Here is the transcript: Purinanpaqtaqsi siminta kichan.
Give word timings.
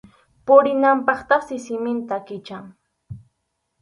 Purinanpaqtaqsi 0.45 1.57
siminta 1.65 2.17
kichan. 2.27 2.65